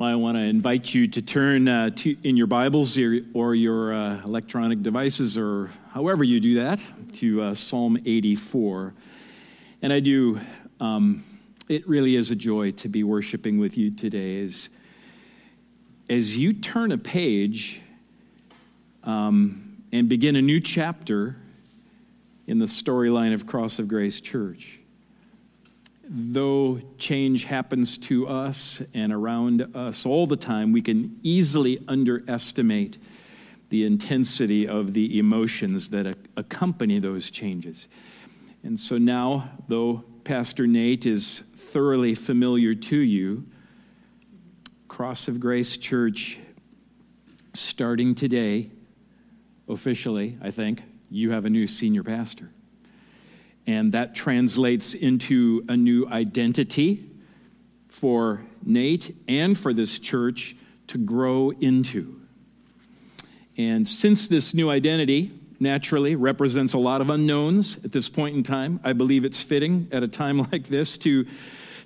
[0.00, 3.54] Well, I want to invite you to turn uh, to, in your Bibles or, or
[3.54, 6.82] your uh, electronic devices or however you do that
[7.16, 8.94] to uh, Psalm 84.
[9.82, 10.40] And I do,
[10.80, 11.22] um,
[11.68, 14.42] it really is a joy to be worshiping with you today.
[14.42, 14.70] As,
[16.08, 17.82] as you turn a page
[19.04, 21.36] um, and begin a new chapter
[22.46, 24.79] in the storyline of Cross of Grace Church
[26.12, 32.98] though change happens to us and around us all the time, we can easily underestimate
[33.68, 37.86] the intensity of the emotions that accompany those changes.
[38.64, 43.46] And so now, though Pastor Nate is thoroughly familiar to you,
[44.88, 46.40] Cross of Grace Church,
[47.54, 48.70] starting today,
[49.68, 52.50] officially, I think, you have a new senior pastor.
[53.70, 57.08] And that translates into a new identity
[57.86, 60.56] for Nate and for this church
[60.88, 62.20] to grow into.
[63.56, 68.42] And since this new identity naturally represents a lot of unknowns at this point in
[68.42, 71.24] time, I believe it's fitting at a time like this to,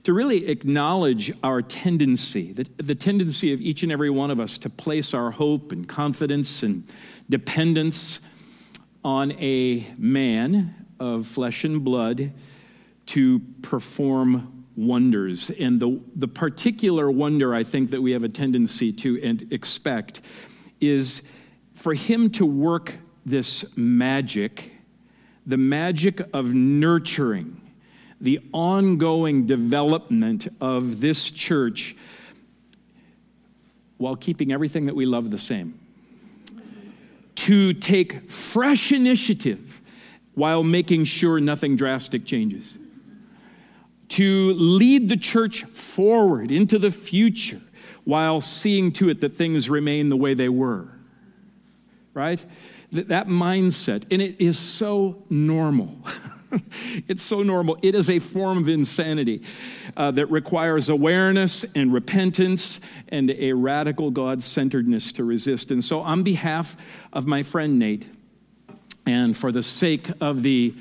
[0.05, 4.57] to really acknowledge our tendency, the, the tendency of each and every one of us
[4.57, 6.89] to place our hope and confidence and
[7.29, 8.21] dependence
[9.05, 12.33] on a man of flesh and blood
[13.05, 15.51] to perform wonders.
[15.51, 20.23] And the, the particular wonder I think that we have a tendency to and expect
[20.81, 21.23] is
[21.75, 22.95] for him to work
[23.27, 24.73] this magic,
[25.47, 27.61] the magic of nurturing,
[28.19, 31.97] the ongoing development of this church
[33.99, 35.79] while keeping everything that we love the same.
[37.35, 39.83] To take fresh initiative
[40.35, 42.79] while making sure nothing drastic changes.
[44.09, 47.61] To lead the church forward into the future
[48.05, 50.89] while seeing to it that things remain the way they were.
[52.13, 52.45] Right?
[52.93, 55.99] That mindset, and it is so normal.
[57.09, 57.77] it's so normal.
[57.83, 59.43] It is a form of insanity
[59.97, 65.71] uh, that requires awareness and repentance and a radical God centeredness to resist.
[65.71, 66.77] And so, on behalf
[67.13, 68.07] of my friend Nate,
[69.07, 70.75] and for the sake of the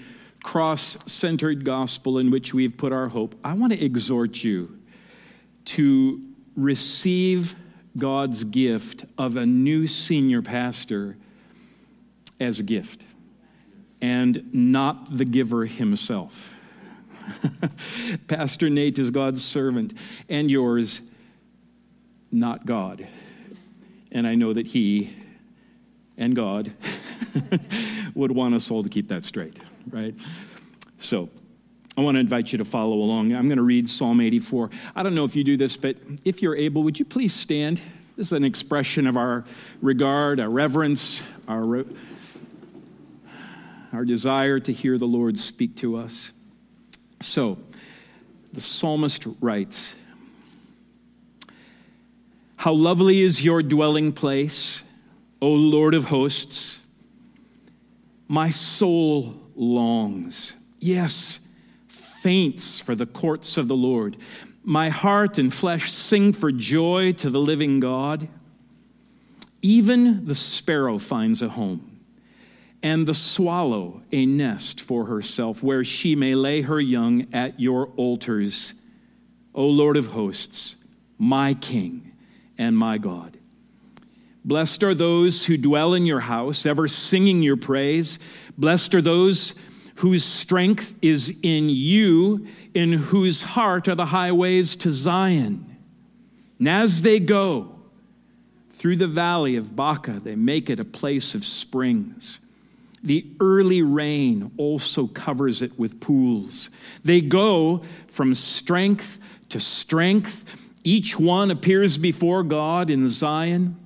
[0.44, 4.78] cross centered gospel in which we've put our hope, I want to exhort you
[5.66, 6.22] to
[6.56, 7.56] receive
[7.97, 11.17] God's gift of a new senior pastor
[12.39, 13.03] as a gift
[14.01, 16.53] and not the giver himself.
[18.28, 19.94] pastor Nate is God's servant
[20.28, 21.01] and yours,
[22.31, 23.07] not God.
[24.11, 25.16] And I know that he
[26.18, 26.72] and God
[28.16, 29.57] would want us all to keep that straight,
[29.90, 30.16] right?
[31.00, 31.29] So,
[31.96, 33.34] I want to invite you to follow along.
[33.34, 34.72] I'm going to read Psalm 84.
[34.96, 37.81] I don't know if you do this, but if you're able, would you please stand?
[38.16, 39.46] This is an expression of our
[39.81, 41.85] regard, our reverence, our, re-
[43.91, 46.31] our desire to hear the Lord speak to us.
[47.22, 47.59] So,
[48.53, 49.96] the psalmist writes
[52.56, 54.84] How lovely is your dwelling place,
[55.44, 56.80] O Lord of hosts!
[58.30, 61.42] My soul longs, yes,
[61.86, 64.16] faints for the courts of the Lord.
[64.64, 68.30] My heart and flesh sing for joy to the living God.
[69.62, 72.00] Even the sparrow finds a home,
[72.82, 77.88] and the swallow a nest for herself, where she may lay her young at your
[77.98, 78.76] altars,
[79.53, 80.78] O Lord of hosts,
[81.18, 82.14] my King
[82.58, 83.33] and my God.
[84.46, 88.20] Blessed are those who dwell in your house, ever singing your praise.
[88.58, 89.54] Blessed are those
[89.96, 95.78] whose strength is in you, in whose heart are the highways to Zion.
[96.59, 97.76] And as they go
[98.72, 102.40] through the valley of Baca, they make it a place of springs.
[103.03, 106.70] The early rain also covers it with pools.
[107.03, 110.58] They go from strength to strength.
[110.84, 113.78] Each one appears before God in Zion.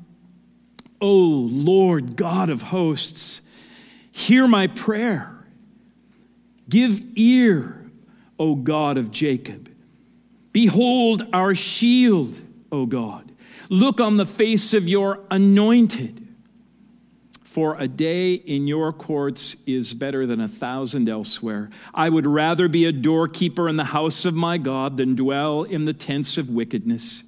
[1.00, 3.42] O Lord God of hosts,
[4.12, 5.34] hear my prayer.
[6.70, 7.90] Give ear,
[8.40, 9.72] O God of Jacob.
[10.52, 12.36] Behold our shield,
[12.72, 13.32] O God.
[13.70, 16.24] Look on the face of your anointed.
[17.44, 21.70] For a day in your courts is better than a thousand elsewhere.
[21.94, 25.86] I would rather be a doorkeeper in the house of my God than dwell in
[25.86, 27.24] the tents of wickedness.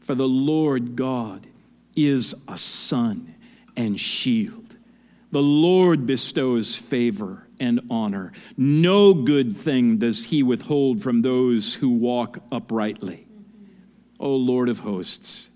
[0.00, 1.46] For the Lord God
[1.96, 3.34] is a sun
[3.76, 4.76] and shield.
[5.30, 8.32] The Lord bestows favor and honor.
[8.56, 13.26] No good thing does he withhold from those who walk uprightly.
[14.20, 15.48] O Lord of hosts,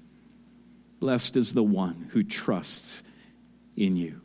[0.99, 3.03] blessed is the one who trusts
[3.77, 4.23] in you.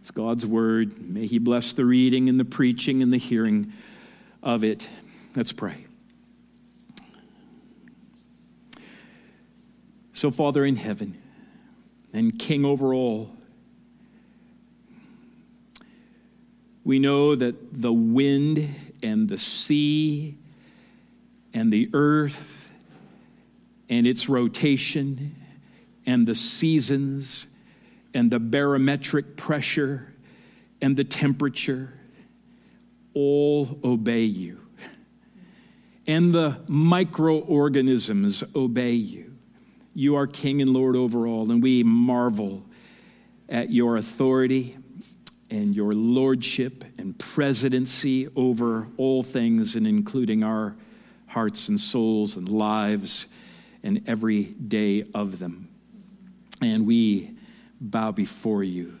[0.00, 1.00] It's God's word.
[1.00, 3.72] May He bless the reading and the preaching and the hearing
[4.42, 4.88] of it.
[5.36, 5.86] Let's pray.
[10.12, 11.21] So, Father in heaven
[12.12, 13.30] and King over all,
[16.84, 20.36] we know that the wind and the sea
[21.54, 22.72] and the earth
[23.88, 25.36] and its rotation
[26.06, 27.46] and the seasons
[28.14, 30.12] and the barometric pressure
[30.80, 31.94] and the temperature
[33.14, 34.58] all obey you.
[36.06, 39.31] And the microorganisms obey you.
[39.94, 42.64] You are King and Lord over all, and we marvel
[43.48, 44.76] at your authority
[45.50, 50.74] and your lordship and presidency over all things, and including our
[51.26, 53.26] hearts and souls and lives
[53.82, 55.68] and every day of them.
[56.60, 57.36] And we
[57.80, 58.98] bow before you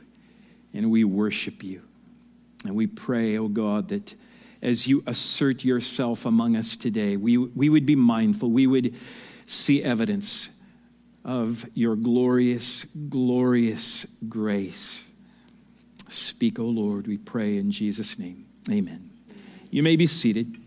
[0.74, 1.82] and we worship you.
[2.64, 4.14] And we pray, oh God, that
[4.60, 8.94] as you assert yourself among us today, we, we would be mindful, we would
[9.46, 10.50] see evidence
[11.24, 15.04] of your glorious, glorious grace.
[16.08, 18.46] Speak, O Lord, we pray in Jesus' name.
[18.70, 19.10] Amen.
[19.70, 20.58] You may be seated.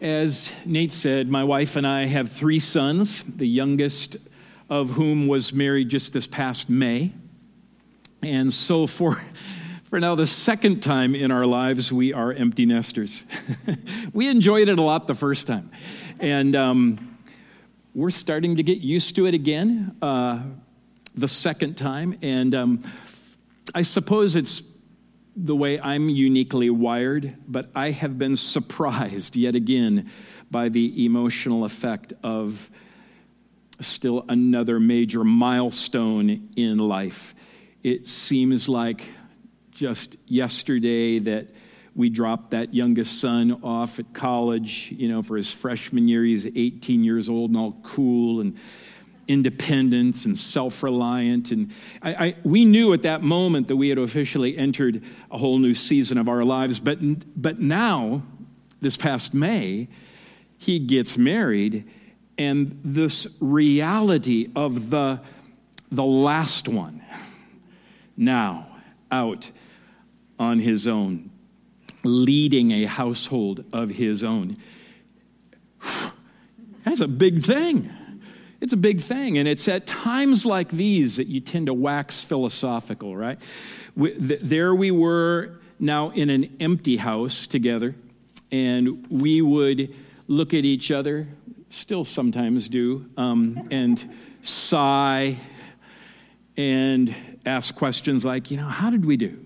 [0.00, 4.16] As Nate said, my wife and I have three sons, the youngest
[4.68, 7.12] of whom was married just this past May.
[8.22, 9.14] And so, for,
[9.84, 13.22] for now, the second time in our lives, we are empty nesters.
[14.12, 15.70] we enjoyed it a lot the first time.
[16.18, 17.15] And um,
[17.96, 20.42] we're starting to get used to it again uh,
[21.14, 22.18] the second time.
[22.20, 22.84] And um,
[23.74, 24.62] I suppose it's
[25.34, 30.10] the way I'm uniquely wired, but I have been surprised yet again
[30.50, 32.70] by the emotional effect of
[33.80, 37.34] still another major milestone in life.
[37.82, 39.04] It seems like
[39.70, 41.48] just yesterday that
[41.96, 46.22] we dropped that youngest son off at college, you know, for his freshman year.
[46.24, 48.58] He's 18 years old and all cool and
[49.26, 51.50] independence and self reliant.
[51.50, 51.72] And
[52.02, 55.72] I, I, we knew at that moment that we had officially entered a whole new
[55.72, 56.80] season of our lives.
[56.80, 56.98] But,
[57.34, 58.22] but now,
[58.82, 59.88] this past May,
[60.58, 61.88] he gets married,
[62.36, 65.20] and this reality of the,
[65.90, 67.02] the last one
[68.18, 68.68] now
[69.10, 69.50] out
[70.38, 71.30] on his own,
[72.06, 74.56] leading a household of his own.
[76.84, 77.90] That's a big thing.
[78.60, 79.36] It's a big thing.
[79.38, 83.38] And it's at times like these that you tend to wax philosophical, right?
[83.96, 87.94] there we were now in an empty house together,
[88.52, 89.94] and we would
[90.28, 91.28] look at each other,
[91.70, 95.38] still sometimes do, um, and sigh
[96.56, 97.14] and
[97.44, 99.45] ask questions like, you know, how did we do?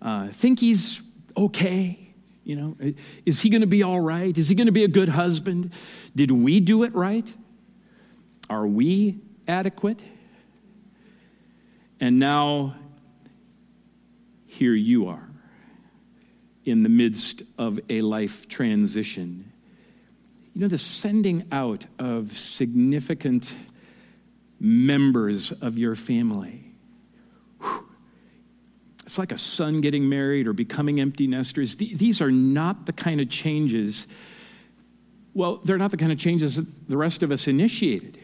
[0.00, 1.02] Uh, think he's
[1.36, 1.98] okay?
[2.44, 2.94] You know,
[3.26, 4.36] is he going to be all right?
[4.36, 5.72] Is he going to be a good husband?
[6.16, 7.30] Did we do it right?
[8.48, 10.00] Are we adequate?
[12.00, 12.76] And now,
[14.46, 15.28] here you are
[16.64, 19.52] in the midst of a life transition.
[20.54, 23.54] You know, the sending out of significant
[24.60, 26.67] members of your family
[29.08, 31.76] it's like a son getting married or becoming empty nesters.
[31.76, 34.06] These are not the kind of changes,
[35.32, 38.18] well, they're not the kind of changes that the rest of us initiated.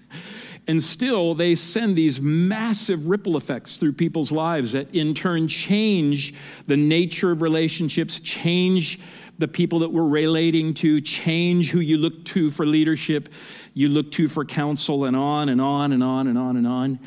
[0.66, 6.32] and still, they send these massive ripple effects through people's lives that in turn change
[6.66, 8.98] the nature of relationships, change
[9.36, 13.28] the people that we're relating to, change who you look to for leadership,
[13.74, 16.98] you look to for counsel, and on and on and on and on and on.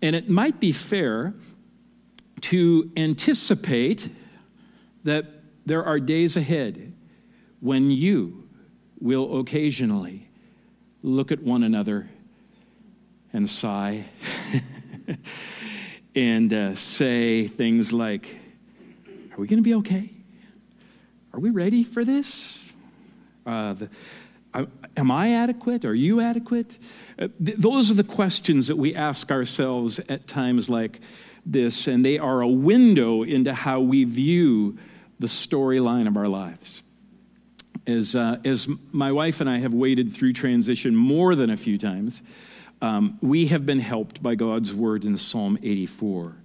[0.00, 1.34] And it might be fair
[2.44, 4.10] to anticipate
[5.04, 5.24] that
[5.64, 6.92] there are days ahead
[7.60, 8.46] when you
[9.00, 10.28] will occasionally
[11.02, 12.06] look at one another
[13.32, 14.04] and sigh
[16.14, 18.36] and uh, say things like,
[19.32, 20.10] Are we going to be okay?
[21.32, 22.60] Are we ready for this?
[23.46, 23.88] Uh, the,
[24.98, 25.86] am I adequate?
[25.86, 26.78] Are you adequate?
[27.18, 31.00] Uh, th- those are the questions that we ask ourselves at times like
[31.46, 34.78] this, and they are a window into how we view
[35.18, 36.82] the storyline of our lives.
[37.86, 41.76] As, uh, as my wife and I have waded through transition more than a few
[41.76, 42.22] times,
[42.80, 46.36] um, we have been helped by God's word in Psalm 84.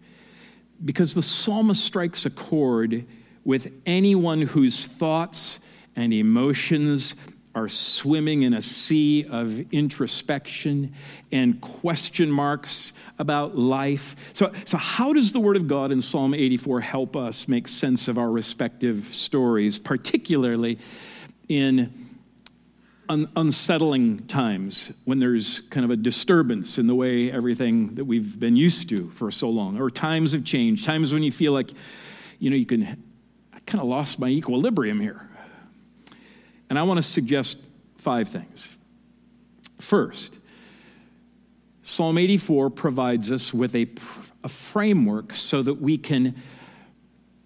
[0.83, 3.05] Because the psalmist strikes a chord
[3.43, 5.59] with anyone whose thoughts
[5.95, 7.15] and emotions
[7.55, 10.93] are swimming in a sea of introspection
[11.31, 14.15] and question marks about life.
[14.33, 18.07] So, so how does the Word of God in Psalm 84 help us make sense
[18.07, 20.77] of our respective stories, particularly
[21.47, 22.09] in
[23.09, 28.39] un- unsettling times when there's kind of a disturbance in the way everything that we've
[28.39, 31.71] been used to for so long, or times of change, times when you feel like,
[32.37, 33.03] you know, you can,
[33.51, 35.28] I kind of lost my equilibrium here.
[36.69, 37.57] And I want to suggest
[37.97, 38.75] five things.
[39.79, 40.37] First,
[41.81, 43.87] Psalm 84 provides us with a,
[44.43, 46.35] a framework so that we can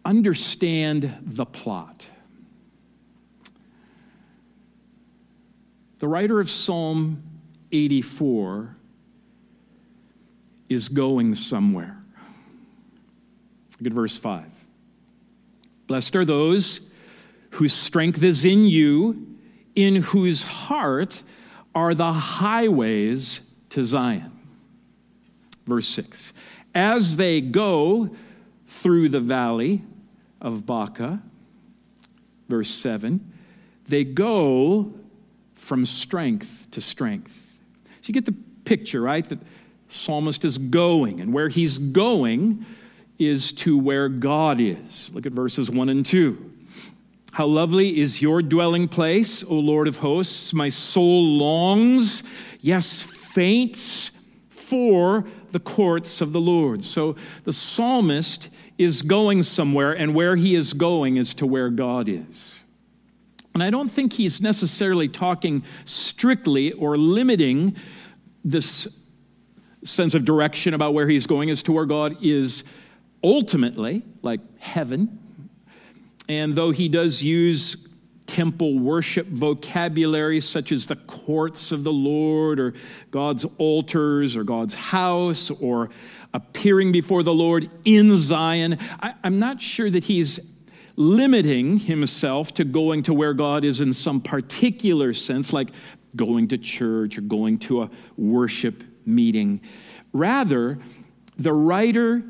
[0.03, 2.09] understand the plot.
[5.99, 7.23] The writer of Psalm
[7.71, 8.75] 84
[10.67, 12.03] is going somewhere.
[13.79, 14.45] Look at verse 5.
[15.87, 16.81] Blessed are those
[17.53, 19.37] whose strength is in you,
[19.75, 21.21] in whose heart
[21.75, 24.31] are the highways to Zion.
[25.65, 26.33] Verse 6
[26.73, 28.15] As they go
[28.67, 29.83] through the valley
[30.41, 31.21] of Baca,
[32.49, 33.31] verse 7,
[33.87, 34.93] they go
[35.55, 37.39] from strength to strength.
[38.01, 39.27] So you get the picture, right?
[39.27, 39.39] That
[39.87, 42.65] psalmist is going, and where he's going
[43.19, 45.11] is to where God is.
[45.13, 46.52] Look at verses 1 and 2.
[47.33, 50.53] How lovely is your dwelling place, O Lord of hosts.
[50.53, 52.21] My soul longs,
[52.61, 54.11] yes, faints
[54.51, 56.83] for the courts of the Lord.
[56.83, 62.07] So the psalmist is going somewhere, and where he is going is to where God
[62.07, 62.63] is.
[63.55, 67.75] And I don't think he's necessarily talking strictly or limiting
[68.45, 68.87] this
[69.83, 72.63] sense of direction about where he's going as to where God is
[73.23, 75.17] ultimately, like heaven
[76.27, 77.77] and though he does use
[78.25, 82.73] temple worship vocabulary such as the courts of the Lord or
[83.11, 85.89] God's altars or God's house or
[86.33, 90.39] appearing before the Lord in Zion, I, am not sure that he's
[90.95, 95.69] limiting himself to going to where God is in some particular sense, like
[96.15, 99.61] going to church or going to a worship meeting.
[100.11, 100.79] Rather,
[101.37, 102.23] the writer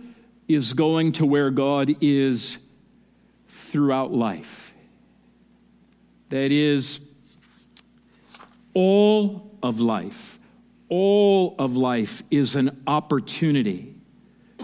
[0.48, 2.60] is going to where God is
[3.74, 4.72] throughout life.
[6.30, 7.00] That is,
[8.76, 10.38] all of life,
[10.90, 13.96] all of life is an opportunity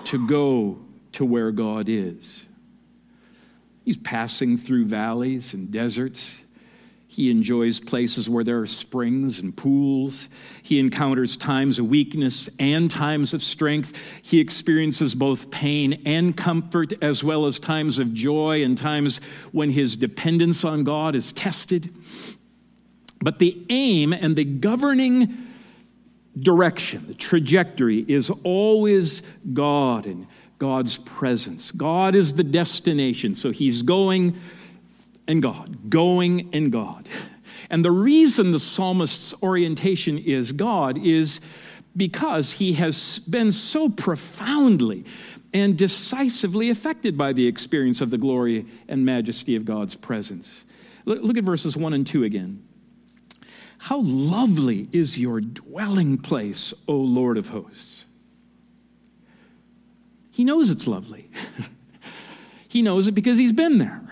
[0.06, 2.46] to go to where God is.
[3.84, 6.44] He's passing through valleys and deserts.
[7.12, 10.30] He enjoys places where there are springs and pools.
[10.62, 13.98] He encounters times of weakness and times of strength.
[14.22, 19.72] He experiences both pain and comfort, as well as times of joy and times when
[19.72, 21.92] his dependence on God is tested.
[23.20, 25.48] But the aim and the governing
[26.40, 30.28] direction, the trajectory, is always God and
[30.60, 31.72] God's presence.
[31.72, 33.34] God is the destination.
[33.34, 34.40] So he's going
[35.30, 37.08] and God, going and God.
[37.70, 41.40] And the reason the psalmist's orientation is God is
[41.96, 45.06] because he has been so profoundly
[45.54, 50.66] and decisively affected by the experience of the glory and majesty of God's presence.
[51.06, 52.64] Look, look at verses 1 and 2 again.
[53.78, 58.06] How lovely is your dwelling place, O Lord of hosts.
[60.32, 61.30] He knows it's lovely.
[62.68, 64.09] he knows it because he's been there.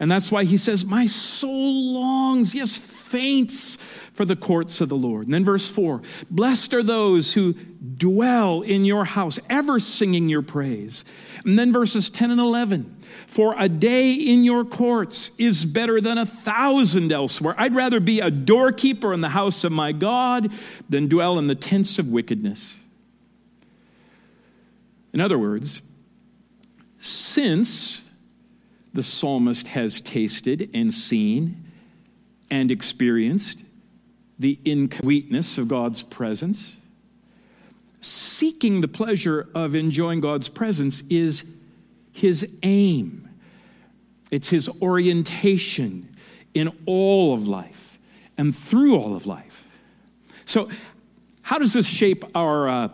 [0.00, 3.76] And that's why he says, My soul longs, yes, faints
[4.12, 5.26] for the courts of the Lord.
[5.26, 10.42] And then verse 4 Blessed are those who dwell in your house, ever singing your
[10.42, 11.04] praise.
[11.44, 16.16] And then verses 10 and 11 For a day in your courts is better than
[16.16, 17.56] a thousand elsewhere.
[17.58, 20.52] I'd rather be a doorkeeper in the house of my God
[20.88, 22.76] than dwell in the tents of wickedness.
[25.12, 25.82] In other words,
[27.00, 28.02] since
[28.98, 31.64] the psalmist has tasted and seen
[32.50, 33.62] and experienced
[34.40, 36.78] the incompleteness of God's presence.
[38.00, 41.44] Seeking the pleasure of enjoying God's presence is
[42.10, 43.28] his aim,
[44.32, 46.16] it's his orientation
[46.52, 48.00] in all of life
[48.36, 49.64] and through all of life.
[50.44, 50.68] So,
[51.42, 52.88] how does this shape our uh,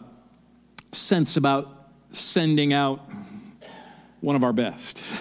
[0.92, 3.00] sense about sending out
[4.20, 5.02] one of our best?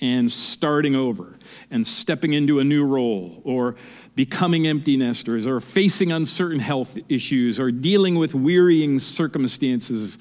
[0.00, 1.36] and starting over
[1.70, 3.76] and stepping into a new role or
[4.14, 10.18] becoming empty nesters or facing uncertain health issues or dealing with wearying circumstances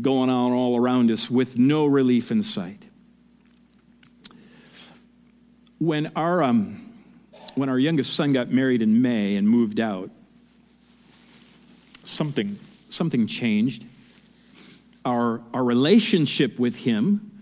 [0.00, 2.82] going on all around us with no relief in sight.
[5.78, 6.92] When our, um,
[7.54, 10.10] when our youngest son got married in May and moved out,
[12.04, 13.84] something, something changed.
[15.04, 17.33] Our, our relationship with him,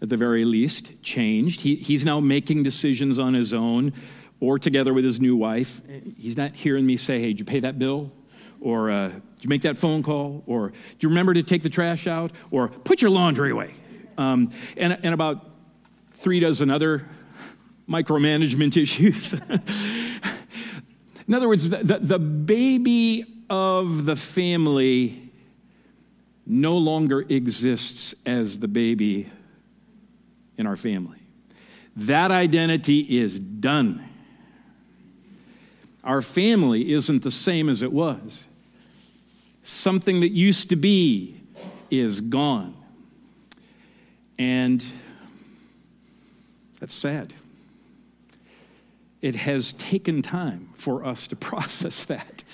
[0.00, 1.62] at the very least, changed.
[1.62, 3.92] He, he's now making decisions on his own
[4.40, 5.80] or together with his new wife.
[6.16, 8.12] He's not hearing me say, hey, did you pay that bill?
[8.60, 10.42] Or uh, did you make that phone call?
[10.46, 12.32] Or do you remember to take the trash out?
[12.50, 13.74] Or put your laundry away.
[14.16, 15.44] Um, and, and about
[16.12, 17.08] three dozen other
[17.88, 19.32] micromanagement issues.
[21.26, 25.30] In other words, the, the, the baby of the family
[26.46, 29.30] no longer exists as the baby
[30.58, 31.18] in our family.
[31.96, 34.06] That identity is done.
[36.04, 38.44] Our family isn't the same as it was.
[39.62, 41.40] Something that used to be
[41.90, 42.74] is gone.
[44.38, 44.84] And
[46.80, 47.34] that's sad.
[49.20, 52.44] It has taken time for us to process that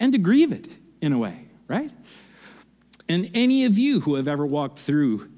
[0.00, 0.68] and to grieve it
[1.00, 1.90] in a way, right?
[3.08, 5.30] And any of you who have ever walked through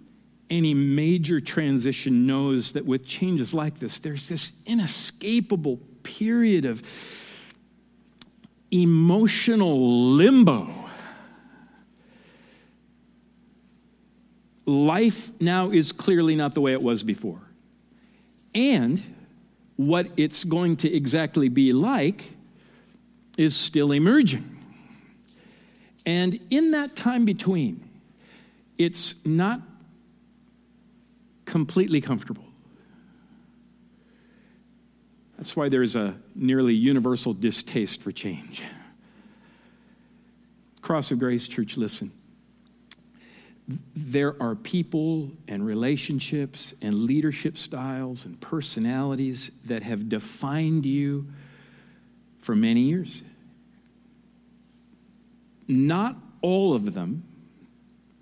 [0.51, 6.83] any major transition knows that with changes like this, there's this inescapable period of
[8.71, 10.69] emotional limbo.
[14.67, 17.41] Life now is clearly not the way it was before.
[18.55, 19.01] And
[19.77, 22.31] what it's going to exactly be like
[23.39, 24.57] is still emerging.
[26.05, 27.89] And in that time between,
[28.77, 29.61] it's not
[31.51, 32.45] completely comfortable.
[35.37, 38.63] That's why there's a nearly universal distaste for change.
[40.81, 42.13] Cross of Grace Church, listen.
[43.97, 51.27] There are people and relationships and leadership styles and personalities that have defined you
[52.39, 53.25] for many years.
[55.67, 57.25] Not all of them,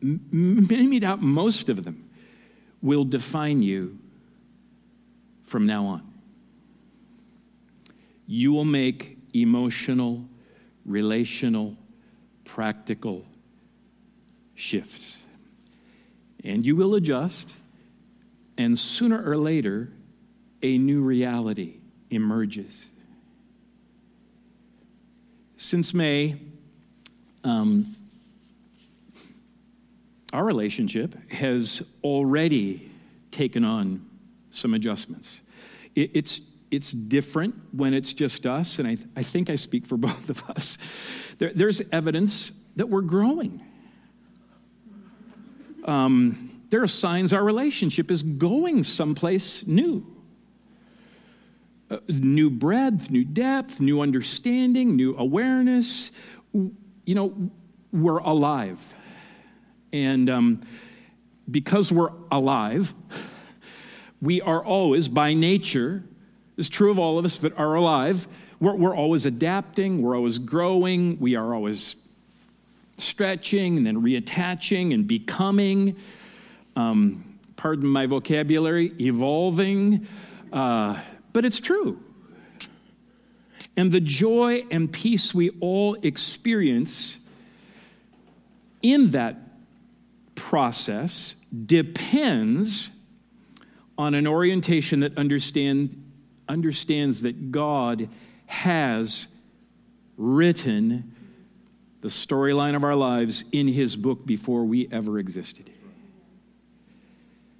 [0.00, 2.07] maybe not most of them,
[2.82, 3.98] will define you
[5.44, 6.08] from now on
[8.30, 10.28] you will make emotional,
[10.84, 11.76] relational,
[12.44, 13.24] practical
[14.54, 15.24] shifts.
[16.44, 17.54] And you will adjust,
[18.58, 19.90] and sooner or later,
[20.62, 21.78] a new reality
[22.10, 22.86] emerges.
[25.56, 26.36] Since May,
[27.44, 27.96] um,
[30.32, 32.90] our relationship has already
[33.30, 34.06] taken on
[34.50, 35.40] some adjustments.
[35.94, 39.96] It, it's it's different when it's just us, and I, I think I speak for
[40.08, 40.78] both of us.
[41.38, 43.62] There, there's evidence that we're growing.
[45.84, 50.06] Um, there are signs our relationship is going someplace new.
[51.90, 56.12] Uh, new breadth, new depth, new understanding, new awareness.
[56.52, 56.74] You
[57.14, 57.50] know,
[57.90, 58.94] we're alive.
[59.92, 60.60] And um,
[61.50, 62.94] because we're alive,
[64.20, 66.04] we are always, by nature,
[66.56, 68.26] it's true of all of us that are alive.
[68.60, 71.96] We're, we're always adapting, we're always growing, we are always
[72.98, 75.96] stretching and then reattaching and becoming.
[76.74, 80.06] Um, pardon my vocabulary, evolving.
[80.52, 81.00] Uh,
[81.32, 82.00] but it's true.
[83.76, 87.18] And the joy and peace we all experience
[88.82, 89.47] in that
[90.38, 91.34] process
[91.66, 92.90] depends
[93.98, 95.94] on an orientation that understands
[96.48, 98.08] understands that God
[98.46, 99.26] has
[100.16, 101.14] written
[102.00, 105.70] the storyline of our lives in his book before we ever existed.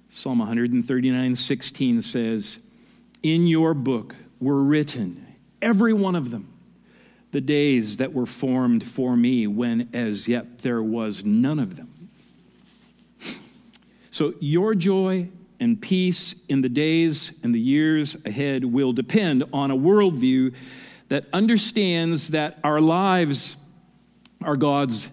[0.09, 2.59] Psalm 139 16 says,
[3.21, 5.27] In your book were written,
[5.61, 6.51] every one of them,
[7.31, 11.98] the days that were formed for me when as yet there was none of them.
[14.11, 19.71] So your joy and peace in the days and the years ahead will depend on
[19.71, 20.53] a worldview
[21.09, 23.57] that understands that our lives
[24.43, 25.09] are God's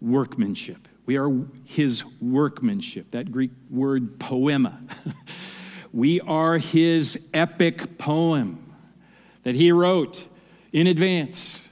[0.00, 0.88] workmanship.
[1.06, 1.30] We are
[1.64, 4.78] His workmanship, that Greek word poema.
[5.92, 8.74] we are His epic poem
[9.44, 10.26] that He wrote
[10.72, 11.66] in advance.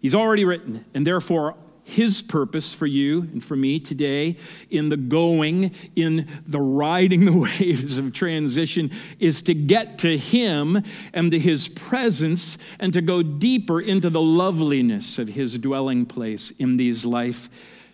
[0.00, 1.56] He's already written, and therefore
[1.88, 4.36] his purpose for you and for me today
[4.68, 10.82] in the going, in the riding the waves of transition, is to get to Him
[11.14, 16.50] and to His presence and to go deeper into the loveliness of His dwelling place
[16.52, 17.48] in these life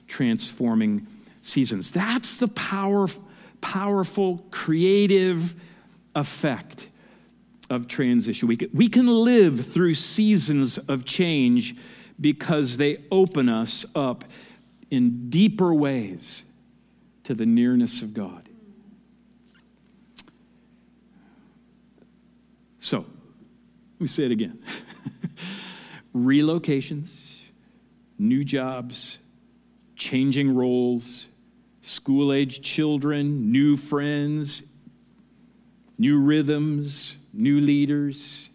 [0.09, 1.07] transforming
[1.41, 1.93] seasons.
[1.93, 3.07] That's the power,
[3.61, 5.55] powerful, creative
[6.17, 6.89] effect
[7.71, 8.49] of transition.
[8.49, 11.77] We can, we can live through seasons of change
[12.21, 14.25] because they open us up
[14.91, 16.45] in deeper ways
[17.25, 18.49] to the nearness of God.
[22.79, 24.63] So, let me say it again
[26.15, 27.41] relocations,
[28.19, 29.19] new jobs,
[29.97, 31.29] changing roles,
[31.81, 34.63] school age children, new friends,
[35.99, 38.51] new rhythms, new leaders.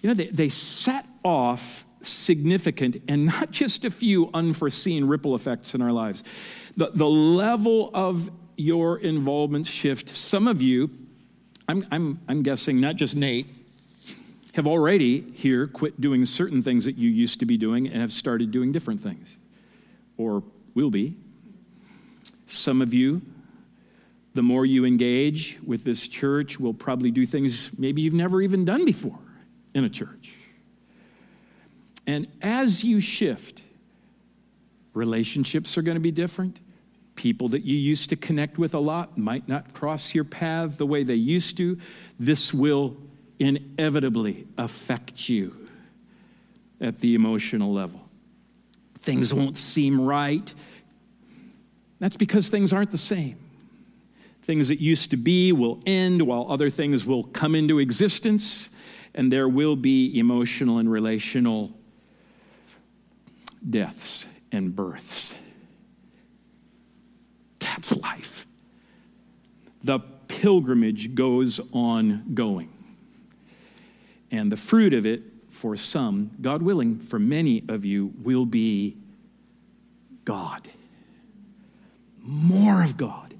[0.00, 5.74] You know, they, they set off significant and not just a few unforeseen ripple effects
[5.74, 6.22] in our lives.
[6.76, 10.90] The, the level of your involvement shift, some of you,
[11.68, 13.46] I'm, I'm, I'm guessing not just Nate,
[14.54, 18.12] have already here quit doing certain things that you used to be doing and have
[18.12, 19.36] started doing different things,
[20.16, 20.42] or
[20.74, 21.16] will be.
[22.46, 23.22] Some of you,
[24.34, 28.64] the more you engage with this church, will probably do things maybe you've never even
[28.64, 29.18] done before
[29.74, 30.34] in a church.
[32.06, 33.62] And as you shift,
[34.94, 36.60] relationships are going to be different.
[37.14, 40.86] People that you used to connect with a lot might not cross your path the
[40.86, 41.78] way they used to.
[42.18, 42.96] This will
[43.38, 45.68] inevitably affect you
[46.80, 48.00] at the emotional level.
[49.00, 50.52] Things won't seem right.
[51.98, 53.36] That's because things aren't the same.
[54.42, 58.68] Things that used to be will end while other things will come into existence,
[59.14, 61.72] and there will be emotional and relational
[63.68, 65.34] deaths and births.
[67.58, 68.46] That's life.
[69.82, 72.70] The pilgrimage goes on going.
[74.30, 78.96] And the fruit of it, for some, God willing, for many of you, will be
[80.24, 80.68] God.
[82.20, 83.34] More of God.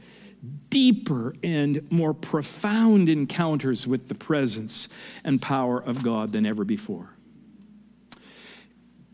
[0.70, 4.88] Deeper and more profound encounters with the presence
[5.22, 7.10] and power of God than ever before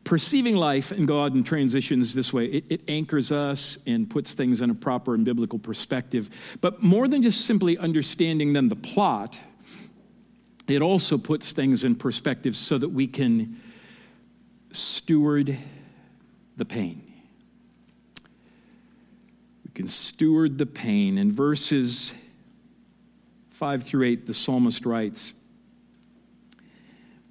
[0.09, 4.63] perceiving life and God in transitions this way, it, it, anchors us and puts things
[4.63, 6.31] in a proper and biblical perspective.
[6.63, 9.39] But more than just simply understanding then the plot,
[10.67, 13.61] it also puts things in perspective so that we can
[14.73, 15.59] steward
[16.57, 17.03] the pain.
[19.67, 21.19] We can steward the pain.
[21.19, 22.15] In verses
[23.51, 25.35] 5 through 8, the psalmist writes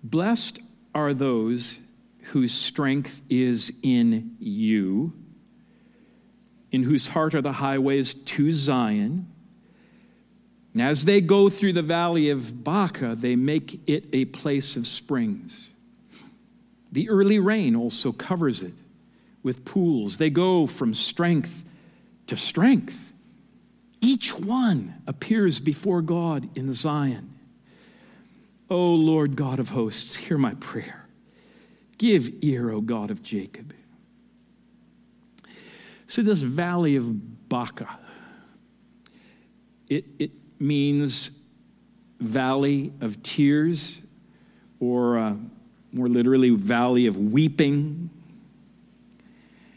[0.04, 0.60] Blessed
[0.94, 1.80] are those
[2.28, 5.13] whose strength is in you,
[6.72, 9.32] in whose heart are the highways to Zion.
[10.74, 14.88] And as they go through the valley of Baca, they make it a place of
[14.88, 15.70] springs.
[16.92, 18.74] The early rain also covers it
[19.42, 20.18] with pools.
[20.18, 21.63] They go from strength
[22.28, 23.13] to strength.
[24.02, 27.34] Each one appears before God in Zion.
[28.70, 31.07] O oh Lord God of hosts, hear my prayer.
[31.97, 33.73] Give ear, O God of Jacob.
[36.07, 37.97] So, this valley of Baca,
[39.89, 41.31] it, it means
[42.19, 43.99] valley of tears,
[44.79, 45.36] or uh,
[45.91, 48.10] more literally, valley of weeping.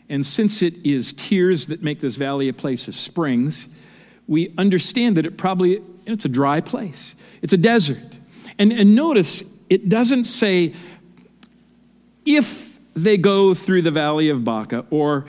[0.09, 3.66] And since it is tears that make this valley a place of springs,
[4.26, 7.14] we understand that it probably it's a dry place.
[7.42, 8.18] It's a desert.
[8.59, 10.74] And, and notice it doesn't say
[12.37, 15.27] if they go through the valley of Baca, or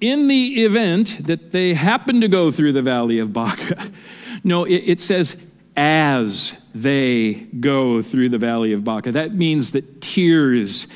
[0.00, 3.90] in the event that they happen to go through the valley of Baca.
[4.44, 5.40] No, it, it says
[5.76, 9.12] as they go through the valley of Baca.
[9.12, 10.88] That means that tears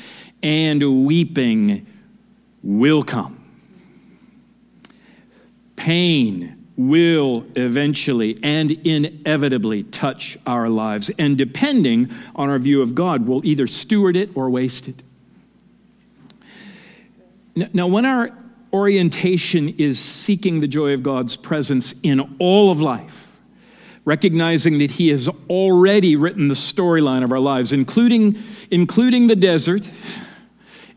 [0.42, 1.86] and weeping
[2.64, 3.38] will come.
[5.76, 11.10] Pain will eventually and inevitably touch our lives.
[11.18, 15.02] And depending on our view of God, we'll either steward it or waste it.
[17.72, 18.30] Now, when our
[18.72, 23.32] orientation is seeking the joy of God's presence in all of life,
[24.04, 28.36] recognizing that He has already written the storyline of our lives, including,
[28.70, 29.88] including the desert,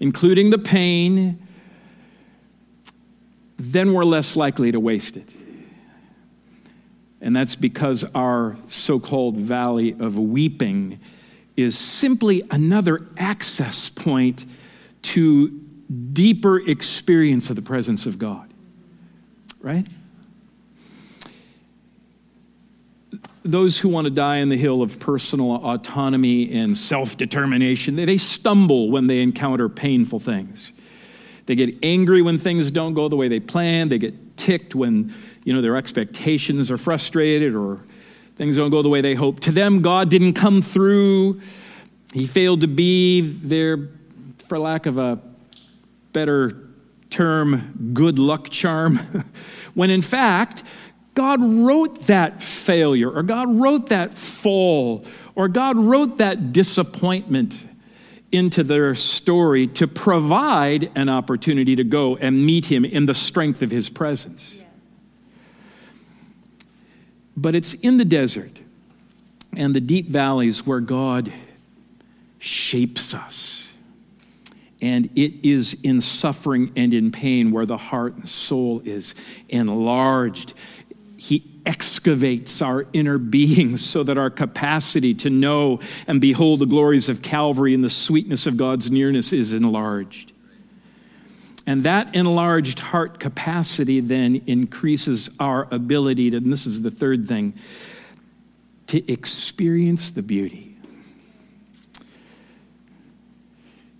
[0.02, 1.42] including the pain,
[3.56, 5.34] then we're less likely to waste it.
[7.22, 11.00] And that's because our so called valley of weeping
[11.58, 14.46] is simply another access point
[15.02, 15.50] to
[16.14, 18.54] deeper experience of the presence of God.
[19.60, 19.86] Right?
[23.44, 28.18] Those who want to die on the hill of personal autonomy and self determination, they
[28.18, 30.72] stumble when they encounter painful things.
[31.46, 33.92] They get angry when things don't go the way they planned.
[33.92, 35.14] They get ticked when
[35.50, 37.80] you know, their expectations are frustrated or
[38.40, 39.42] Things don't go the way they hope.
[39.42, 41.42] To them, God didn't come through.
[42.14, 43.90] He failed to be their,
[44.38, 45.20] for lack of a
[46.14, 46.70] better
[47.10, 48.96] term, good luck charm.
[49.74, 50.64] when in fact,
[51.16, 55.04] God wrote that failure, or God wrote that fall,
[55.36, 57.68] or God wrote that disappointment
[58.32, 63.62] into their story to provide an opportunity to go and meet Him in the strength
[63.62, 64.59] of His presence.
[67.42, 68.60] But it's in the desert
[69.56, 71.32] and the deep valleys where God
[72.38, 73.74] shapes us.
[74.82, 79.16] And it is in suffering and in pain where the heart and soul is
[79.48, 80.54] enlarged.
[81.18, 87.08] He excavates our inner beings so that our capacity to know and behold the glories
[87.08, 90.34] of Calvary and the sweetness of God's nearness is enlarged.
[91.70, 97.28] And that enlarged heart capacity then increases our ability to, and this is the third
[97.28, 97.54] thing,
[98.88, 100.76] to experience the beauty.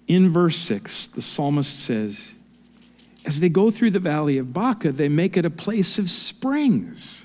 [0.08, 2.32] In verse 6, the psalmist says,
[3.24, 7.24] As they go through the valley of Baca, they make it a place of springs.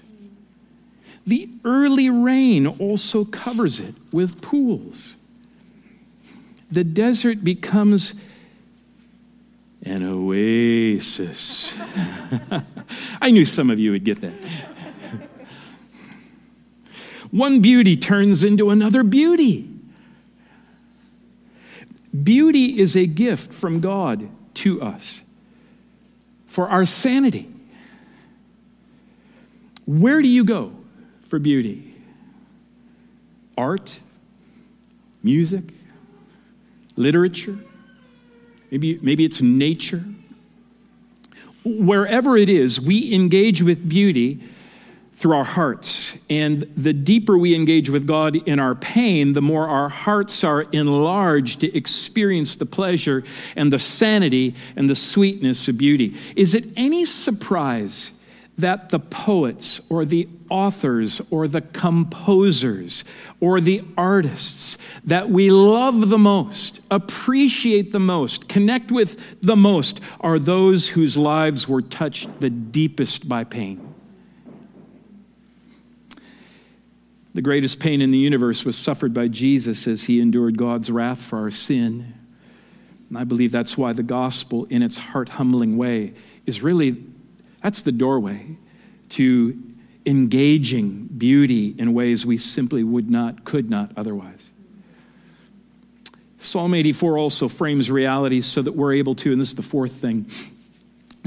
[1.27, 5.17] The early rain also covers it with pools.
[6.71, 8.13] The desert becomes
[9.85, 11.75] an oasis.
[13.21, 14.33] I knew some of you would get that.
[17.31, 19.69] One beauty turns into another beauty.
[22.23, 25.23] Beauty is a gift from God to us
[26.47, 27.51] for our sanity.
[29.85, 30.73] Where do you go
[31.27, 31.95] for beauty?
[33.59, 33.99] Art,
[35.23, 35.65] music,
[36.97, 37.59] literature,
[38.75, 40.03] Maybe, maybe it's nature.
[41.65, 44.41] Wherever it is, we engage with beauty
[45.13, 46.17] through our hearts.
[46.29, 50.63] And the deeper we engage with God in our pain, the more our hearts are
[50.63, 53.23] enlarged to experience the pleasure
[53.55, 56.17] and the sanity and the sweetness of beauty.
[56.35, 58.11] Is it any surprise
[58.57, 63.05] that the poets or the authors or the composers
[63.41, 70.01] or the artists that we love the most, appreciate the most, connect with the most
[70.21, 73.95] are those whose lives were touched the deepest by pain.
[77.35, 81.21] The greatest pain in the universe was suffered by Jesus as he endured God's wrath
[81.21, 82.15] for our sin.
[83.09, 86.15] And I believe that's why the gospel, in its heart humbling way,
[86.47, 87.05] is really
[87.65, 88.59] that's the doorway
[89.09, 89.59] to
[90.05, 94.51] engaging beauty in ways we simply would not, could not otherwise.
[96.37, 99.93] Psalm 84 also frames reality so that we're able to, and this is the fourth
[99.93, 100.31] thing,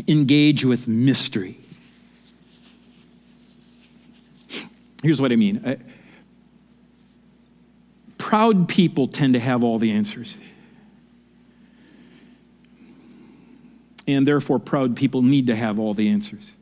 [0.08, 1.58] engage with mystery.
[5.02, 5.64] Here's what I mean.
[5.66, 5.78] I,
[8.20, 10.38] proud people tend to have all the answers.
[14.08, 16.54] And therefore proud people need to have all the answers.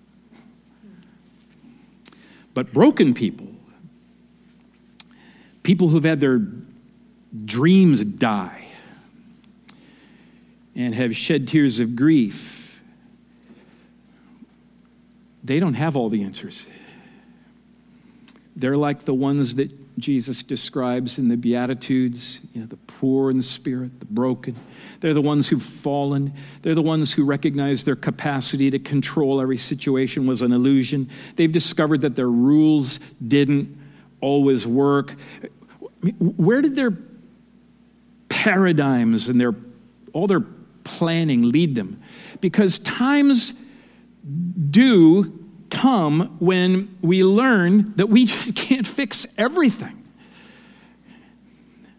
[2.54, 3.48] But broken people,
[5.62, 6.42] people who've had their
[7.46, 8.66] dreams die
[10.76, 12.82] and have shed tears of grief,
[15.44, 16.68] they don't have all the answers.
[18.56, 23.38] They're like the ones that Jesus describes in the Beatitudes, you know, the poor in
[23.38, 24.56] the spirit, the broken.
[25.00, 26.34] They're the ones who've fallen.
[26.62, 31.10] They're the ones who recognize their capacity to control every situation was an illusion.
[31.38, 33.80] They've discovered that their rules didn't
[34.20, 35.16] always work.
[36.20, 36.98] Where did their
[38.28, 39.56] paradigms and their
[40.12, 40.44] all their
[40.84, 42.02] planning lead them?
[42.42, 43.54] Because times
[44.70, 45.45] do
[45.86, 50.02] come when we learn that we just can't fix everything.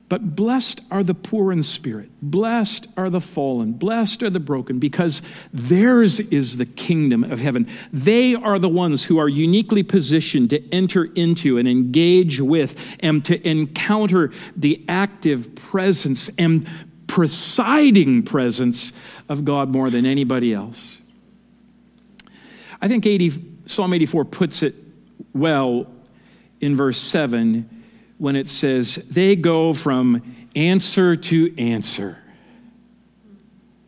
[0.09, 4.81] But blessed are the poor in spirit, blessed are the fallen, blessed are the broken,
[4.81, 5.23] because
[5.53, 7.69] theirs is the kingdom of heaven.
[7.93, 13.25] They are the ones who are uniquely positioned to enter into and engage with and
[13.25, 16.69] to encounter the active presence and
[17.07, 18.93] presiding presence
[19.29, 21.03] of God more than anybody else.
[22.81, 24.75] I think 80 Psalm 84 puts it
[25.35, 25.87] well
[26.61, 27.69] in verse 7
[28.19, 32.19] when it says, They go from answer to answer.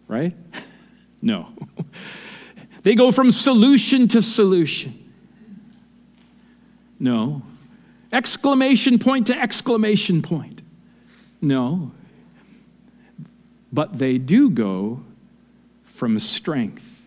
[0.07, 0.37] Right?
[1.21, 1.49] No.
[2.83, 5.12] They go from solution to solution.
[6.99, 7.43] No.
[8.12, 10.62] Exclamation point to exclamation point.
[11.41, 11.93] No.
[13.73, 15.03] But they do go
[15.85, 17.07] from strength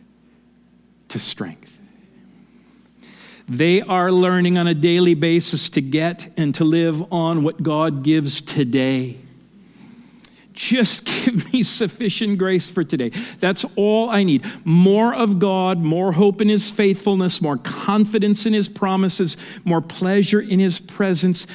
[1.08, 1.81] to strength.
[3.52, 8.02] They are learning on a daily basis to get and to live on what God
[8.02, 9.18] gives today.
[10.54, 13.10] Just give me sufficient grace for today.
[13.42, 14.46] That's all I need.
[14.64, 19.36] More of God, more hope in His faithfulness, more confidence in His promises,
[19.66, 21.46] more pleasure in His presence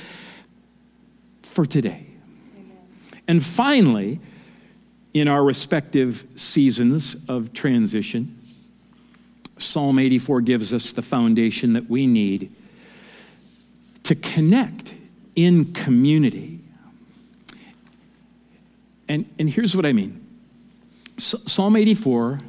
[1.44, 2.08] for today.
[2.58, 2.76] Amen.
[3.26, 4.20] And finally,
[5.14, 8.45] in our respective seasons of transition,
[9.58, 12.54] Psalm 84 gives us the foundation that we need
[14.04, 14.94] to connect
[15.34, 16.60] in community.
[19.08, 20.22] And, and here's what I mean
[21.18, 22.40] Psalm 84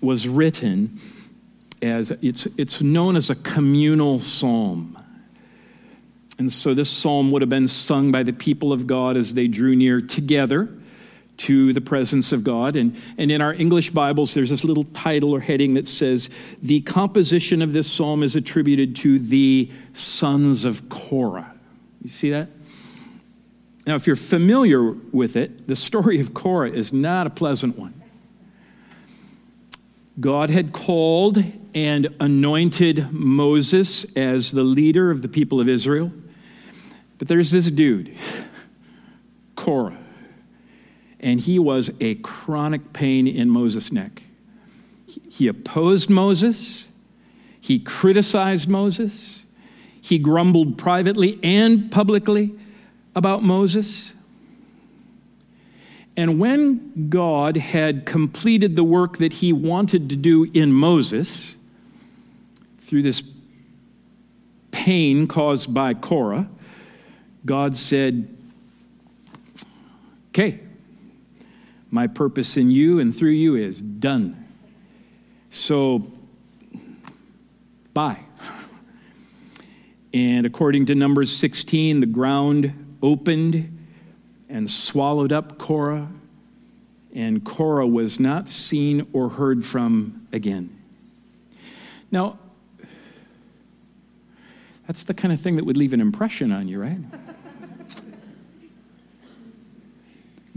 [0.00, 0.98] was written
[1.80, 4.98] as it's, it's known as a communal psalm.
[6.38, 9.46] And so this psalm would have been sung by the people of God as they
[9.46, 10.68] drew near together
[11.36, 12.76] to the presence of God.
[12.76, 16.30] And, and in our English Bibles, there's this little title or heading that says,
[16.62, 21.52] The composition of this psalm is attributed to the sons of Korah.
[22.02, 22.48] You see that?
[23.86, 28.00] Now, if you're familiar with it, the story of Korah is not a pleasant one.
[30.18, 31.42] God had called
[31.74, 36.12] and anointed Moses as the leader of the people of Israel.
[37.18, 38.16] But there's this dude,
[39.56, 39.98] Korah
[41.24, 44.22] and he was a chronic pain in Moses' neck.
[45.28, 46.88] He opposed Moses,
[47.60, 49.46] he criticized Moses,
[50.00, 52.52] he grumbled privately and publicly
[53.16, 54.12] about Moses.
[56.16, 61.56] And when God had completed the work that he wanted to do in Moses,
[62.80, 63.22] through this
[64.70, 66.48] pain caused by Korah,
[67.46, 68.28] God said,
[70.28, 70.60] Okay,
[71.94, 74.48] my purpose in you and through you is done.
[75.50, 76.10] So,
[77.92, 78.18] bye.
[80.12, 83.86] And according to Numbers 16, the ground opened
[84.48, 86.08] and swallowed up Korah,
[87.14, 90.76] and Korah was not seen or heard from again.
[92.10, 92.40] Now,
[94.88, 96.98] that's the kind of thing that would leave an impression on you, right?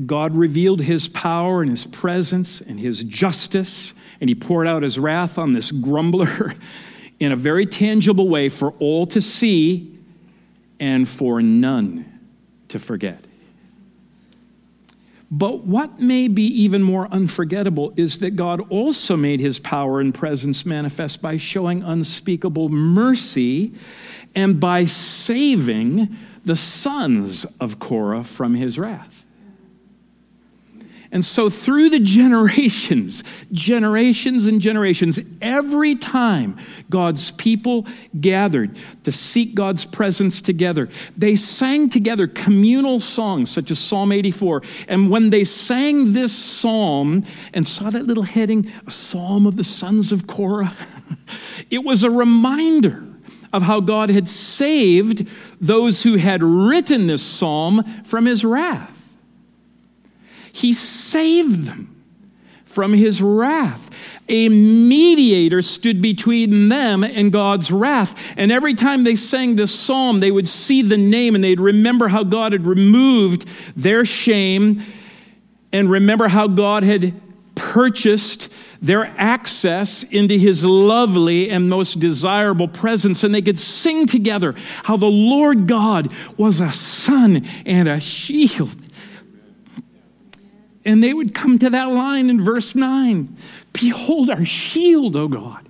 [0.06, 5.00] God revealed his power and his presence and his justice, and he poured out his
[5.00, 6.54] wrath on this grumbler
[7.20, 9.98] in a very tangible way for all to see
[10.80, 12.06] and for none
[12.68, 13.24] to forget.
[15.30, 20.14] But what may be even more unforgettable is that God also made his power and
[20.14, 23.74] presence manifest by showing unspeakable mercy
[24.36, 29.27] and by saving the sons of Korah from his wrath.
[31.12, 36.58] And so, through the generations, generations and generations, every time
[36.90, 37.88] God's people
[38.20, 44.64] gathered to seek God's presence together, they sang together communal songs such as Psalm 84.
[44.88, 49.64] And when they sang this psalm and saw that little heading, a psalm of the
[49.64, 50.76] sons of Korah,
[51.70, 53.04] it was a reminder
[53.54, 55.28] of how God had saved
[55.60, 58.97] those who had written this psalm from his wrath.
[60.58, 62.04] He saved them
[62.66, 63.92] from his wrath.
[64.28, 68.34] A mediator stood between them and God's wrath.
[68.36, 72.08] And every time they sang this psalm, they would see the name and they'd remember
[72.08, 74.82] how God had removed their shame
[75.72, 77.14] and remember how God had
[77.54, 83.24] purchased their access into his lovely and most desirable presence.
[83.24, 88.76] And they could sing together how the Lord God was a sun and a shield.
[90.88, 93.36] And they would come to that line in verse 9
[93.74, 95.68] Behold our shield, O God.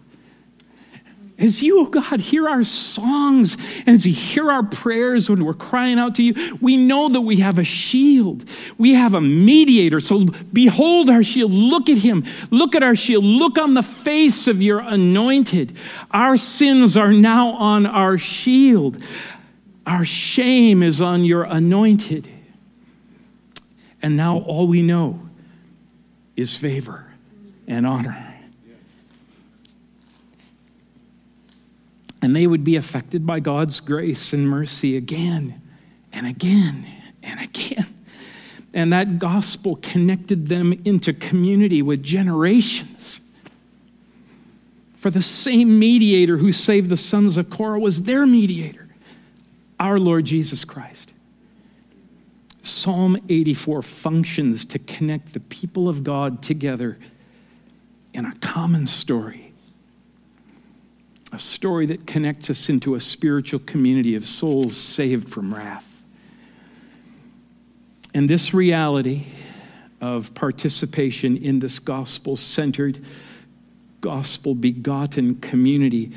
[1.39, 5.53] As you, O God, hear our songs and as you hear our prayers when we're
[5.53, 8.45] crying out to you, we know that we have a shield.
[8.77, 9.99] We have a mediator.
[9.99, 11.51] So behold our shield.
[11.51, 12.23] Look at him.
[12.49, 13.23] Look at our shield.
[13.23, 15.75] Look on the face of your anointed.
[16.11, 19.01] Our sins are now on our shield.
[19.85, 22.29] Our shame is on your anointed.
[24.01, 25.21] And now all we know
[26.35, 27.11] is favor
[27.67, 28.35] and honor.
[32.21, 35.61] And they would be affected by God's grace and mercy again
[36.11, 36.85] and again
[37.23, 37.85] and again.
[38.73, 43.21] And that gospel connected them into community with generations.
[44.95, 48.87] For the same mediator who saved the sons of Korah was their mediator,
[49.79, 51.06] our Lord Jesus Christ.
[52.67, 56.97] Psalm 84 functions to connect the people of God together
[58.13, 59.53] in a common story.
[61.31, 66.05] a story that connects us into a spiritual community of souls saved from wrath.
[68.13, 69.27] And this reality
[69.99, 73.03] of participation in this gospel centered,
[73.99, 76.13] gospel begotten community,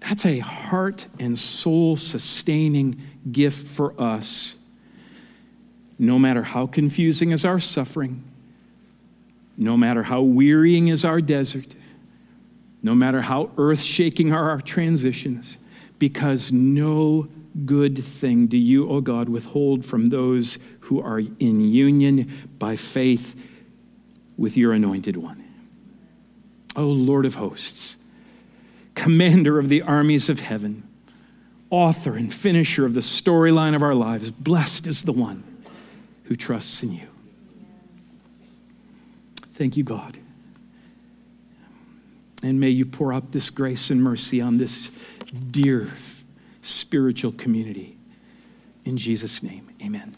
[0.00, 3.00] that's a heart and soul sustaining
[3.30, 4.57] gift for us.
[5.98, 8.22] No matter how confusing is our suffering,
[9.56, 11.74] no matter how wearying is our desert,
[12.82, 15.58] no matter how earth shaking are our transitions,
[15.98, 17.28] because no
[17.66, 22.76] good thing do you, O oh God, withhold from those who are in union by
[22.76, 23.34] faith
[24.36, 25.44] with your anointed one.
[26.76, 27.96] O oh Lord of hosts,
[28.94, 30.84] commander of the armies of heaven,
[31.70, 35.42] author and finisher of the storyline of our lives, blessed is the one
[36.28, 37.08] who trusts in you.
[39.54, 40.18] Thank you, God.
[42.42, 44.90] And may you pour out this grace and mercy on this
[45.50, 45.92] dear
[46.62, 47.96] spiritual community.
[48.84, 50.16] In Jesus' name, amen.